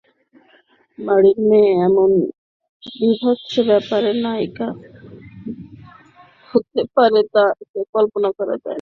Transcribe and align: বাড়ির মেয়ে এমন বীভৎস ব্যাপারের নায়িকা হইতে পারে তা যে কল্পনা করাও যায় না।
বাড়ির 0.99 1.37
মেয়ে 1.47 1.71
এমন 1.87 2.09
বীভৎস 2.93 3.53
ব্যাপারের 3.69 4.15
নায়িকা 4.25 4.67
হইতে 6.49 6.81
পারে 6.95 7.21
তা 7.33 7.43
যে 7.71 7.81
কল্পনা 7.95 8.29
করাও 8.37 8.55
যায় 8.55 8.63
না। 8.63 8.69